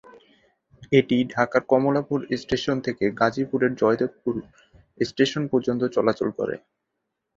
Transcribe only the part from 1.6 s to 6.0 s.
Kamalapur station থেকে গাজীপুরের Joydebpur station পর্যন্ত